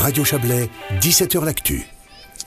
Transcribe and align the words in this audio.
Radio 0.00 0.24
Chablais, 0.24 0.70
17h 1.02 1.44
L'Actu. 1.44 1.86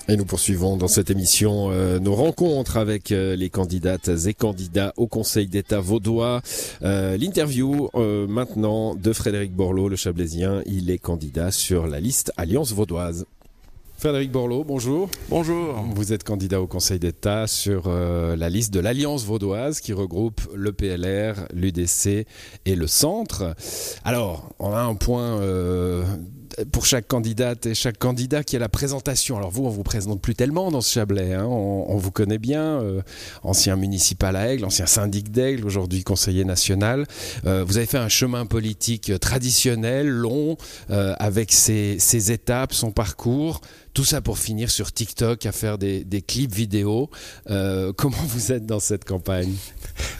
Et 0.08 0.18
nous 0.18 0.26
poursuivons 0.26 0.76
dans 0.76 0.88
cette 0.88 1.12
émission 1.12 1.70
euh, 1.70 2.00
nos 2.00 2.16
rencontres 2.16 2.78
avec 2.78 3.12
euh, 3.12 3.36
les 3.36 3.52
candidates 3.52 4.10
et 4.26 4.34
candidats 4.34 4.92
au 4.98 5.06
Conseil 5.06 5.46
d'État 5.46 5.80
vaudois. 5.80 6.42
Euh, 6.82 7.16
L'interview 7.16 7.90
euh, 7.94 8.26
maintenant 8.26 8.96
de 8.96 9.14
Frédéric 9.14 9.54
Borloo, 9.54 9.88
le 9.88 9.96
Chablaisien. 9.96 10.64
Il 10.66 10.90
est 10.90 10.98
candidat 10.98 11.52
sur 11.52 11.86
la 11.86 12.00
liste 12.00 12.34
Alliance 12.38 12.74
vaudoise. 12.74 13.28
Frédéric 14.04 14.32
Borloo, 14.32 14.66
bonjour. 14.66 15.10
Bonjour. 15.30 15.76
Vous 15.96 16.12
êtes 16.12 16.26
candidat 16.26 16.60
au 16.60 16.68
Conseil 16.68 17.00
d'État 17.00 17.48
sur 17.48 17.84
euh, 17.88 18.36
la 18.36 18.50
liste 18.50 18.74
de 18.74 18.82
l'Alliance 18.82 19.24
vaudoise 19.24 19.80
qui 19.80 19.94
regroupe 19.94 20.42
le 20.54 20.74
PLR, 20.74 21.48
l'UDC 21.54 22.26
et 22.66 22.76
le 22.76 22.88
Centre. 22.88 23.56
Alors, 24.04 24.50
on 24.60 24.74
a 24.74 24.82
un 24.82 24.96
point 24.96 25.40
euh, 25.40 26.04
pour 26.72 26.86
chaque 26.86 27.08
candidate 27.08 27.66
et 27.66 27.76
chaque 27.76 27.98
candidat 27.98 28.44
qui 28.44 28.56
est 28.56 28.60
la 28.60 28.70
présentation. 28.70 29.38
Alors 29.38 29.52
vous, 29.52 29.66
on 29.66 29.70
vous 29.70 29.84
présente 29.84 30.22
plus 30.22 30.36
tellement 30.36 30.72
dans 30.72 30.82
ce 30.82 30.94
Chablais. 30.94 31.34
Hein. 31.34 31.46
On, 31.46 31.98
vous 31.98 32.12
connaît 32.12 32.38
bien, 32.38 32.82
euh, 32.82 33.02
ancien 33.44 33.76
municipal 33.76 34.36
à 34.36 34.52
Aigle, 34.52 34.66
ancien 34.66 34.86
syndic 34.86 35.32
d'Aigle, 35.32 35.66
aujourd'hui 35.66 36.04
conseiller 36.04 36.46
national. 36.46 37.06
Euh, 37.46 37.64
vous 37.64 37.78
avez 37.78 37.86
fait 37.86 37.98
un 37.98 38.10
chemin 38.10 38.46
politique 38.46 39.12
traditionnel, 39.20 40.08
long, 40.08 40.58
euh, 40.90 41.16
avec 41.20 41.52
ses, 41.52 42.32
étapes, 42.32 42.74
son 42.74 42.92
parcours. 42.92 43.62
Tout 43.94 44.06
ça 44.06 44.22
pour 44.22 44.40
finir 44.40 44.72
sur 44.72 44.92
TikTok 44.92 45.46
à 45.46 45.52
faire 45.52 45.78
des, 45.78 46.24
clips 46.28 46.54
vidéo. 46.54 47.10
Euh, 47.50 47.94
comment 47.96 48.18
vous 48.28 48.52
êtes 48.52 48.66
dans 48.66 48.80
cette 48.80 49.06
campagne? 49.06 49.54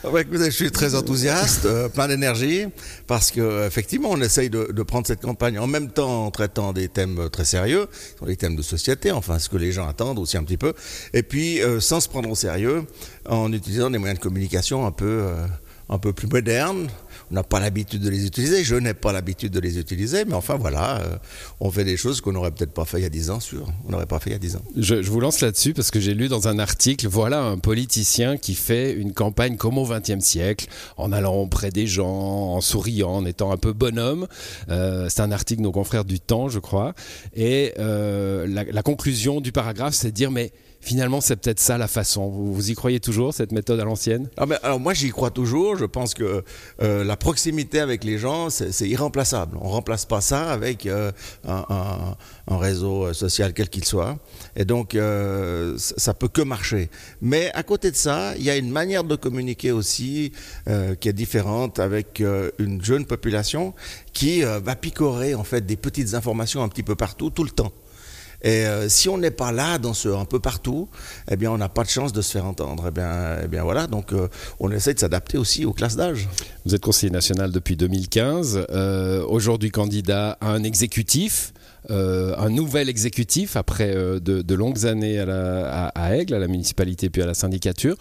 Ouais, 0.04 0.22
écoutez, 0.24 0.46
Je 0.46 0.56
suis 0.56 0.72
très 0.72 0.96
enthousiaste, 0.96 1.66
plein 1.94 2.08
d'énergie, 2.10 2.66
parce 3.08 3.32
que 3.32 3.66
effectivement, 3.66 4.10
on 4.12 4.22
essaye 4.22 4.50
de, 4.50 4.84
prendre 4.84 5.08
cette 5.08 5.22
campagne 5.22 5.58
en 5.58 5.66
même 5.66 5.90
temps 5.90 6.26
en 6.26 6.32
traitant 6.32 6.74
des 6.74 6.90
thèmes 6.90 7.30
très 7.32 7.46
sérieux, 7.46 7.88
des 8.26 8.36
thèmes 8.36 8.56
de 8.56 8.62
société, 8.62 9.12
enfin 9.12 9.40
ce 9.40 9.50
que 9.50 9.58
les 9.58 9.72
gens 9.72 9.88
attendent 9.88 10.20
aussi 10.20 10.38
un 10.38 10.44
petit 10.44 10.58
peu, 10.58 10.74
et 11.14 11.24
puis 11.24 11.62
euh, 11.62 11.80
sans 11.80 12.02
se 12.02 12.10
prendre 12.10 12.30
au 12.30 12.36
sérieux, 12.36 12.86
en 13.28 13.52
utilisant 13.54 13.90
des 13.90 13.98
moyens 13.98 14.20
de 14.20 14.24
communication 14.24 14.86
un 14.86 14.92
peu, 14.92 15.24
euh, 15.24 15.46
un 15.90 16.00
peu 16.00 16.14
plus 16.14 16.28
modernes. 16.28 16.90
On 17.32 17.36
n'a 17.36 17.44
pas 17.44 17.60
l'habitude 17.60 18.02
de 18.02 18.10
les 18.10 18.26
utiliser, 18.26 18.64
je 18.64 18.76
n'ai 18.76 18.94
pas 18.94 19.12
l'habitude 19.12 19.52
de 19.52 19.60
les 19.60 19.80
utiliser, 19.80 20.26
mais 20.26 20.34
enfin 20.34 20.56
voilà, 20.56 21.02
euh, 21.02 21.18
on 21.60 21.72
fait 21.72 21.84
des 21.84 21.98
choses 21.98 22.22
qu'on 22.22 22.34
n'aurait 22.34 22.52
peut-être 22.52 22.74
pas 22.74 22.86
fait 22.86 23.00
il 23.00 23.04
y 23.04 23.06
a 23.06 23.10
10 23.10 23.30
ans, 23.30 23.40
sûr. 23.40 23.68
On 23.88 23.92
n'aurait 23.92 24.06
pas 24.06 24.20
fait 24.20 24.30
il 24.30 24.34
y 24.34 24.36
a 24.36 24.40
10 24.40 24.56
ans. 24.58 24.62
Je, 24.76 25.02
je 25.02 25.12
vous 25.12 25.20
lance 25.20 25.42
là-dessus 25.42 25.74
parce 25.74 25.92
que 25.92 26.00
j'ai 26.00 26.14
lu 26.14 26.28
dans 26.28 26.48
un 26.48 26.60
article, 26.60 27.08
voilà 27.08 27.42
un 27.44 27.58
politicien 27.58 28.38
qui 28.38 28.56
fait 28.56 28.94
une 28.94 29.14
campagne 29.14 29.58
comme 29.58 29.78
au 29.78 29.86
XXe 29.88 30.24
siècle, 30.24 30.68
en 30.98 31.12
allant 31.12 31.36
auprès 31.36 31.70
des 31.70 31.88
gens, 31.88 32.08
en 32.08 32.62
souriant, 32.62 33.12
en 33.12 33.26
étant 33.26 33.52
un 33.52 33.58
peu 33.58 33.74
bonhomme. 33.74 34.28
Euh, 34.70 35.08
c'est 35.10 35.22
un 35.22 35.32
article 35.32 35.62
de 35.62 35.64
nos 35.64 35.72
confrères 35.72 36.06
du 36.06 36.20
Temps, 36.20 36.50
je 36.50 36.60
crois. 36.60 36.94
Et 37.36 37.74
euh, 37.80 38.48
la, 38.48 38.64
la 38.64 38.82
conclusion 38.82 39.42
du 39.42 39.52
paragraphe, 39.52 39.94
c'est 39.94 40.10
de 40.10 40.16
dire, 40.16 40.32
mais 40.32 40.52
finalement, 40.84 41.22
c'est 41.22 41.36
peut-être 41.38 41.60
ça 41.60 41.78
la 41.78 41.88
façon. 41.88 42.30
Vous, 42.30 42.54
vous, 42.54 42.72
y 42.72 42.76
croyez 42.76 43.00
toujours, 43.00 43.34
cette 43.34 43.52
méthode 43.52 43.80
à 43.80 43.86
l'ancienne? 43.86 44.30
Ah 44.38 44.46
ben, 44.46 44.60
Alors 44.64 44.80
moi, 44.80 44.94
j'y 44.94 45.10
crois 45.10 45.32
toujours. 45.32 45.78
Je 45.78 45.86
pense 45.86 46.14
que 46.14 46.44
euh, 46.82 47.03
la 47.04 47.18
proximité 47.18 47.80
avec 47.80 48.04
les 48.04 48.18
gens, 48.18 48.50
c'est 48.50 48.88
irremplaçable. 48.88 49.58
On 49.62 49.68
ne 49.68 49.74
remplace 49.74 50.06
pas 50.06 50.22
ça 50.22 50.52
avec 50.52 50.86
euh, 50.86 51.12
un, 51.48 52.16
réseau 52.48 53.14
social 53.14 53.54
quel 53.54 53.70
qu'il 53.70 53.86
soit. 53.86 54.18
Et 54.56 54.66
donc, 54.66 54.96
euh, 54.96 55.76
ça 55.78 56.14
peut 56.14 56.28
que 56.28 56.42
marcher. 56.42 56.90
Mais 57.22 57.52
à 57.54 57.64
côté 57.64 57.92
de 57.92 57.96
ça, 57.96 58.34
il 58.38 58.44
y 58.44 58.50
a 58.50 58.58
une 58.58 58.72
manière 58.72 59.04
de 59.04 59.16
communiquer 59.16 59.72
aussi 59.72 60.32
euh, 60.68 60.96
qui 60.96 61.10
est 61.10 61.14
différente 61.14 61.80
avec 61.80 62.22
euh, 62.22 62.52
une 62.60 62.84
jeune 62.84 63.06
population 63.06 63.74
qui 64.14 64.44
va 64.44 64.76
picorer 64.76 65.34
en 65.34 65.44
fait 65.44 65.66
des 65.66 65.76
petites 65.76 66.14
informations 66.14 66.62
un 66.62 66.70
petit 66.70 66.84
peu 66.84 66.96
partout, 66.96 67.30
tout 67.32 67.44
le 67.44 67.50
temps. 67.50 67.72
Et 68.44 68.66
euh, 68.66 68.90
si 68.90 69.10
on 69.10 69.18
n'est 69.18 69.32
pas 69.32 69.52
là 69.52 69.78
dans 69.78 69.94
ce 69.94 70.10
un 70.10 70.26
peu 70.26 70.40
partout, 70.40 70.90
eh 71.30 71.36
bien, 71.36 71.52
on 71.52 71.58
n'a 71.58 71.70
pas 71.70 71.84
de 71.84 71.90
chance 71.90 72.14
de 72.14 72.22
se 72.22 72.32
faire 72.32 72.46
entendre. 72.46 72.86
Eh 72.90 72.92
bien, 72.92 73.38
eh 73.44 73.48
bien 73.48 73.64
voilà. 73.64 73.88
Donc, 73.88 74.14
euh, 74.14 74.28
on 74.60 74.72
essaie 74.72 74.94
de 74.94 75.00
s'adapter 75.00 75.38
aussi 75.38 75.66
aux 75.66 75.74
classes 75.74 75.96
d'âge. 75.96 76.28
Vous 76.66 76.76
êtes 76.76 76.82
conseiller 76.82 77.12
national 77.12 77.52
depuis 77.52 77.76
2015. 77.76 78.66
Euh, 78.70 79.26
Aujourd'hui, 79.28 79.72
candidat 79.72 80.38
à 80.42 80.52
un 80.52 80.64
exécutif. 80.64 81.54
Euh, 81.90 82.34
un 82.38 82.50
nouvel 82.50 82.88
exécutif 82.88 83.58
après 83.58 83.94
euh, 83.94 84.20
de, 84.20 84.42
de, 84.42 84.56
longues 84.56 84.86
années 84.86 85.20
à, 85.20 85.26
la, 85.26 85.66
à, 85.70 85.88
à, 85.90 86.16
Aigle, 86.16 86.34
à 86.34 86.40
la 86.40 86.48
municipalité 86.48 87.10
puis 87.10 87.22
à 87.22 87.26
la 87.26 87.34
syndicature. 87.34 87.98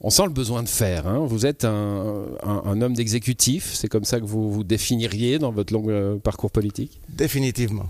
On 0.00 0.08
sent 0.08 0.24
le 0.24 0.30
besoin 0.30 0.62
de 0.62 0.68
faire. 0.68 1.06
Hein. 1.06 1.26
Vous 1.26 1.44
êtes 1.44 1.66
un, 1.66 2.24
un, 2.42 2.62
un 2.64 2.80
homme 2.80 2.94
d'exécutif, 2.94 3.74
c'est 3.74 3.88
comme 3.88 4.04
ça 4.04 4.20
que 4.20 4.24
vous 4.24 4.50
vous 4.50 4.64
définiriez 4.64 5.38
dans 5.38 5.52
votre 5.52 5.72
long 5.74 5.84
euh, 5.88 6.16
parcours 6.16 6.50
politique? 6.50 7.00
Définitivement. 7.10 7.86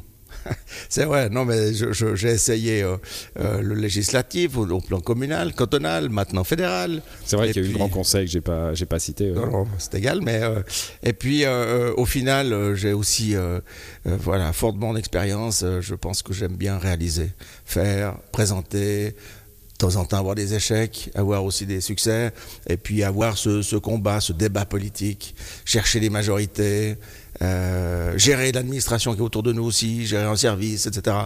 C'est 0.89 1.05
vrai, 1.05 1.29
non, 1.29 1.45
mais 1.45 1.73
j'ai 1.73 2.29
essayé 2.29 2.83
euh, 2.83 2.97
euh, 3.39 3.61
le 3.61 3.75
législatif 3.75 4.57
au, 4.57 4.69
au, 4.69 4.81
plan 4.81 5.01
communal, 5.01 5.55
cantonal, 5.55 6.09
maintenant 6.09 6.45
fédéral. 6.45 7.03
C'est 7.25 7.37
vrai 7.37 7.53
qu'il 7.53 7.63
y 7.63 7.67
a 7.67 7.69
eu 7.69 7.73
le 7.73 7.79
grand 7.79 7.89
conseil 7.89 8.27
que 8.27 8.31
j'ai 8.31 8.41
pas, 8.41 8.75
j'ai 8.75 8.87
pas 8.87 8.99
cité. 8.99 9.31
Non, 9.31 9.51
non 9.51 9.67
c'est 9.79 9.95
égal, 9.95 10.21
mais 10.23 10.43
euh, 10.43 10.63
et 11.03 11.13
puis 11.13 11.45
au 11.97 12.05
final, 12.05 12.75
j'ai 12.75 12.93
aussi, 12.93 13.35
voilà, 14.05 14.53
fort 14.53 14.73
de 14.73 14.79
mon 14.79 14.97
expérience, 14.97 15.65
je 15.81 15.95
pense 15.95 16.23
que 16.23 16.33
j'aime 16.33 16.57
bien 16.57 16.79
réaliser, 16.79 17.31
faire, 17.65 18.19
présenter, 18.33 19.15
de 19.79 19.87
temps 19.87 19.97
en 19.97 20.05
temps 20.07 20.19
avoir 20.19 20.35
des 20.35 20.55
échecs, 20.55 21.11
avoir 21.15 21.45
aussi 21.45 21.67
des 21.67 21.81
succès, 21.81 22.33
et 22.67 22.77
puis 22.79 23.03
avoir 23.03 23.37
ce, 23.37 23.77
combat, 23.77 24.21
ce 24.21 24.33
débat 24.33 24.65
politique, 24.65 25.35
chercher 25.65 26.01
les 26.01 26.09
majorités, 26.09 26.97
euh, 27.43 28.17
gérer 28.17 28.53
l'administration 28.53 29.13
qui 29.13 29.21
est 29.21 29.23
autour 29.23 29.43
de 29.43 29.53
nous 29.53 29.65
aussi, 29.65 30.07
gérer 30.07 30.25
un 30.25 30.37
service, 30.37 30.87
etc. 30.87 31.17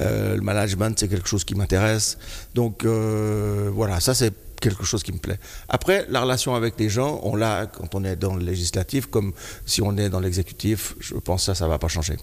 Euh, 0.00 0.36
le 0.36 0.42
management, 0.42 0.96
c'est 0.98 1.08
quelque 1.08 1.28
chose 1.28 1.42
qui 1.44 1.56
m'intéresse. 1.56 2.18
Donc 2.54 2.84
euh, 2.84 3.68
voilà, 3.74 3.98
ça 3.98 4.14
c'est 4.14 4.32
quelque 4.60 4.84
chose 4.84 5.02
qui 5.02 5.12
me 5.12 5.18
plaît. 5.18 5.38
Après, 5.68 6.06
la 6.08 6.20
relation 6.20 6.54
avec 6.54 6.74
les 6.78 6.88
gens, 6.88 7.20
on 7.24 7.34
l'a 7.34 7.66
quand 7.66 7.96
on 7.96 8.04
est 8.04 8.16
dans 8.16 8.34
le 8.34 8.44
législatif, 8.44 9.06
comme 9.06 9.32
si 9.66 9.82
on 9.82 9.96
est 9.96 10.08
dans 10.08 10.20
l'exécutif, 10.20 10.94
je 11.00 11.14
pense 11.14 11.42
que 11.42 11.46
ça, 11.46 11.54
ça 11.56 11.64
ne 11.64 11.70
va 11.70 11.78
pas 11.78 11.88
changer. 11.88 12.16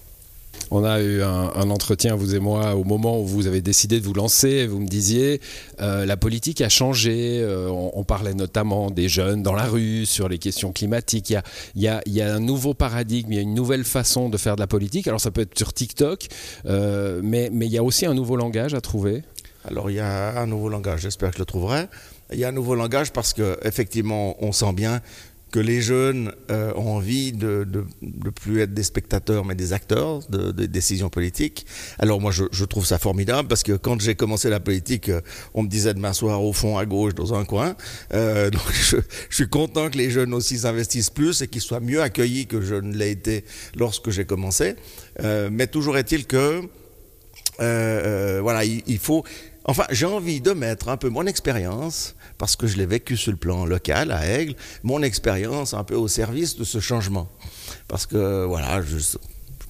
On 0.72 0.84
a 0.84 1.00
eu 1.00 1.22
un, 1.22 1.70
entretien, 1.70 2.16
vous 2.16 2.36
et 2.36 2.40
moi, 2.40 2.76
au 2.76 2.84
moment 2.84 3.20
où 3.20 3.26
vous 3.26 3.48
avez 3.48 3.62
décidé 3.62 4.00
de 4.00 4.06
vous 4.06 4.14
lancer. 4.14 4.66
Vous 4.68 4.80
me 4.80 4.88
disiez, 4.88 5.42
euh, 5.80 6.06
la 6.06 6.18
politique 6.18 6.62
a 6.62 6.70
changé. 6.70 7.40
Euh, 7.42 7.70
on, 7.70 8.04
parlait 8.04 8.34
notamment 8.34 8.92
des 8.92 9.10
jeunes 9.10 9.44
dans 9.44 9.54
la 9.54 9.66
rue, 9.66 10.06
sur 10.06 10.30
les 10.30 10.38
questions 10.38 10.72
climatiques. 10.72 11.34
Il 11.76 11.82
y 11.82 11.88
a, 11.88 12.02
un 12.34 12.40
nouveau 12.40 12.74
paradigme, 12.74 13.32
il 13.32 13.36
y 13.36 13.40
a 13.40 13.42
une 13.42 13.54
nouvelle 13.54 13.84
façon 13.84 14.30
de 14.30 14.38
faire 14.38 14.56
de 14.56 14.62
la 14.62 14.68
politique. 14.68 15.08
Alors 15.08 15.22
ça 15.22 15.32
peut 15.32 15.42
être 15.42 15.58
sur 15.58 15.74
TikTok, 15.74 16.28
euh, 16.66 17.22
mais, 17.24 17.50
mais 17.52 17.66
il 17.66 17.72
y 17.72 17.78
a 17.78 17.84
aussi 17.84 18.06
un 18.06 18.14
nouveau 18.14 18.36
langage 18.36 18.74
à 18.74 18.82
trouver. 18.82 19.24
Alors 19.68 19.90
il 19.90 19.96
y 19.96 20.00
a 20.00 20.40
un 20.40 20.46
nouveau 20.46 20.70
langage, 20.70 21.02
j'espère 21.02 21.30
que 21.30 21.36
je 21.36 21.42
le 21.42 21.46
trouverai. 21.46 21.88
Il 22.32 22.40
y 22.40 22.46
a 22.46 22.50
un 22.50 22.52
nouveau 22.52 22.76
langage 22.76 23.12
parce 23.12 23.34
qu'effectivement, 23.34 24.36
on 24.44 24.52
sent 24.52 24.74
bien 24.74 25.02
que 25.52 25.60
les 25.60 25.82
jeunes 25.82 26.34
euh, 26.52 26.74
ont 26.76 26.96
envie 26.96 27.32
de 27.32 27.66
ne 28.02 28.30
plus 28.30 28.62
être 28.62 28.74
des 28.74 28.84
spectateurs 28.84 29.46
mais 29.46 29.56
des 29.56 29.74
acteurs 29.74 30.20
de, 30.30 30.52
décisions 30.66 31.10
politiques. 31.10 31.66
Alors 32.00 32.20
moi 32.20 32.32
je, 32.32 32.66
trouve 32.66 32.86
ça 32.86 32.98
formidable 32.98 33.48
parce 33.48 33.64
que 33.64 33.74
quand 33.74 34.02
j'ai 34.02 34.16
commencé 34.16 34.50
la 34.50 34.60
politique, 34.60 35.10
euh, 35.10 35.22
on 35.54 35.64
me 35.64 35.70
disait 35.70 35.94
de 35.94 36.00
m'asseoir 36.00 36.44
au 36.44 36.52
fond 36.52 36.78
à 36.78 36.86
gauche 36.86 37.14
dans 37.16 37.34
un 37.34 37.46
coin. 37.46 37.76
Euh, 38.14 38.50
donc 38.52 38.62
je, 38.74 38.98
suis 39.30 39.48
content 39.48 39.90
que 39.90 39.98
les 39.98 40.10
jeunes 40.10 40.34
aussi 40.34 40.58
s'investissent 40.58 41.10
plus 41.10 41.42
et 41.42 41.48
qu'ils 41.48 41.62
soient 41.62 41.80
mieux 41.80 42.02
accueillis 42.02 42.48
que 42.48 42.62
je 42.62 42.76
ne 42.76 42.96
l'ai 42.96 43.12
été 43.12 43.46
lorsque 43.78 44.10
j'ai 44.10 44.26
commencé. 44.26 44.76
Mais 45.22 45.68
toujours 45.68 45.98
est-il 45.98 46.26
que 46.26 46.62
voilà, 47.60 48.66
il, 48.66 48.84
il 48.88 49.00
faut 49.00 49.24
Enfin, 49.68 49.86
j'ai 49.90 50.06
envie 50.06 50.42
de 50.42 50.52
mettre 50.52 50.90
un 50.90 50.98
peu 50.98 51.10
mon 51.10 51.26
expérience, 51.26 52.16
parce 52.38 52.56
que 52.56 52.68
je 52.68 52.78
l'ai 52.78 52.86
vécu 52.86 53.18
sur 53.18 53.32
le 53.32 53.38
plan 53.38 53.66
local 53.66 54.12
à 54.12 54.28
Aigle, 54.28 54.56
mon 54.84 55.02
expérience 55.02 55.74
un 55.74 55.84
peu 55.84 55.96
au 55.96 56.08
service 56.08 56.56
de 56.56 56.64
ce 56.64 56.80
changement. 56.80 57.28
Parce 57.88 58.06
que, 58.06 58.46
voilà, 58.46 58.82
je, 58.84 58.98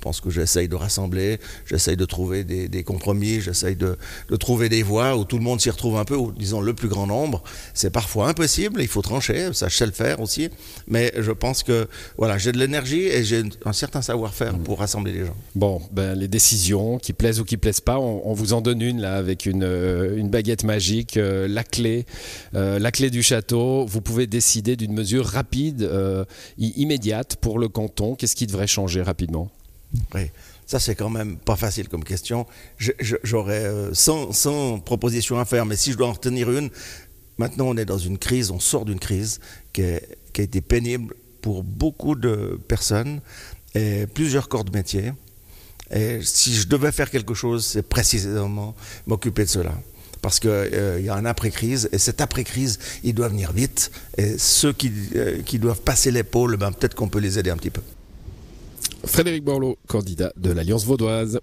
pense 0.06 0.22
que 0.22 0.30
j'essaye 0.30 0.68
de 0.68 0.76
rassembler, 0.76 1.40
j'essaye 1.66 1.98
de 1.98 2.06
trouver 2.06 2.44
des, 2.44 2.68
des 2.70 2.84
compromis, 2.84 3.42
j'essaye 3.42 3.76
de, 3.76 3.98
de, 4.30 4.36
trouver 4.36 4.70
des 4.70 4.84
voies 4.84 5.18
où 5.18 5.24
tout 5.26 5.38
le 5.38 5.44
monde 5.44 5.60
s'y 5.60 5.72
retrouve 5.72 5.98
un 5.98 6.06
peu, 6.06 6.16
ou 6.16 6.32
disons 6.32 6.62
le 6.62 6.76
plus 6.76 6.90
grand 6.90 7.08
nombre. 7.08 7.42
C'est 7.74 7.90
parfois 7.90 8.30
impossible, 8.30 8.84
il 8.84 8.88
faut 8.88 9.02
trancher, 9.02 9.52
ça 9.54 9.68
je 9.68 9.76
sais 9.76 9.88
le 9.88 9.98
faire 10.04 10.20
aussi, 10.20 10.50
mais 10.88 11.12
je 11.18 11.32
pense 11.32 11.64
que 11.64 11.88
voilà, 12.20 12.38
j'ai 12.38 12.52
de 12.52 12.60
l'énergie 12.60 13.08
et 13.16 13.24
j'ai 13.24 13.42
un 13.66 13.74
certain 13.74 14.04
savoir-faire 14.04 14.54
pour 14.60 14.78
rassembler 14.78 15.14
les 15.14 15.26
gens. 15.26 15.38
Bon, 15.56 15.82
ben, 15.92 16.14
les 16.14 16.28
décisions, 16.28 17.00
qui 17.00 17.14
plaisent 17.14 17.40
ou 17.40 17.46
qui 17.46 17.58
plaisent 17.58 17.82
pas, 17.82 17.98
on, 17.98 18.22
on 18.30 18.34
vous 18.34 18.54
en 18.54 18.62
donne 18.62 18.82
une 18.84 19.02
là 19.02 19.16
avec 19.16 19.48
une, 19.48 19.64
euh, 19.64 20.18
une 20.18 20.30
baguette 20.30 20.64
magique, 20.64 21.18
euh, 21.18 21.48
la 21.48 21.64
clé, 21.64 22.06
euh, 22.54 22.78
la 22.78 22.92
clé 22.92 23.10
du 23.10 23.24
château. 23.24 23.86
Vous 23.88 24.02
pouvez 24.02 24.28
décider 24.28 24.76
d'une 24.76 24.94
mesure 24.94 25.26
rapide, 25.26 25.90
immédiate 26.58 27.38
pour 27.38 27.58
le 27.58 27.68
canton. 27.68 28.16
Qu'est-ce 28.16 28.36
qui 28.36 28.46
devrait 28.46 28.68
changer 28.68 29.02
rapidement? 29.02 29.50
Oui. 30.14 30.30
Ça, 30.66 30.80
c'est 30.80 30.96
quand 30.96 31.10
même 31.10 31.38
pas 31.38 31.56
facile 31.56 31.90
comme 31.90 32.04
question. 32.04 32.48
J'aurais 33.24 33.66
euh, 33.66 33.94
100, 33.94 34.32
100 34.34 34.80
propositions 34.80 35.40
à 35.40 35.46
faire, 35.46 35.66
mais 35.66 35.76
si 35.76 35.92
je 35.92 35.98
dois 35.98 36.08
en 36.08 36.14
retenir 36.14 36.52
une, 36.52 36.70
maintenant 37.38 37.66
on 37.68 37.78
est 37.78 37.86
dans 37.86 38.00
une 38.00 38.18
crise, 38.18 38.50
on 38.50 38.60
sort 38.60 38.86
d'une 38.86 39.00
crise 39.00 39.40
qui, 39.74 39.84
a 39.84 40.00
été 40.38 40.62
pénible 40.62 41.14
pour 41.42 41.64
beaucoup 41.64 42.16
de 42.16 42.60
personnes 42.68 43.22
et 43.76 44.08
plusieurs 44.08 44.50
corps 44.50 44.64
de 44.64 44.72
métier. 44.76 45.12
Et 45.92 46.20
si 46.24 46.56
je 46.56 46.68
devais 46.68 46.92
faire 46.92 47.12
quelque 47.12 47.36
chose, 47.36 47.64
c'est 47.64 47.84
précisément 47.84 48.76
m'occuper 49.06 49.44
de 49.46 49.50
cela. 49.50 49.74
Parce 50.24 50.40
qu'il 50.40 50.50
euh, 50.50 51.00
y 51.00 51.10
a 51.10 51.16
un 51.16 51.26
après-crise, 51.26 51.88
et 51.92 52.00
cette 52.00 52.22
après-crise, 52.22 52.80
il 53.04 53.14
doit 53.14 53.28
venir 53.28 53.52
vite. 53.52 53.92
Et 54.18 54.40
ceux 54.40 54.74
qui, 54.74 54.92
euh, 55.16 55.44
qui 55.44 55.60
doivent 55.60 55.82
passer 55.82 56.10
l'épaule, 56.10 56.58
ben, 56.58 56.72
peut-être 56.72 56.96
qu'on 56.96 57.10
peut 57.10 57.20
les 57.20 57.38
aider 57.38 57.52
un 57.52 57.58
petit 57.58 57.70
peu. 57.70 57.82
Frédéric 59.06 59.44
Borloo, 59.44 59.78
candidat 59.88 60.34
de 60.36 60.52
l'Alliance 60.52 60.86
vaudoise. 60.86 61.40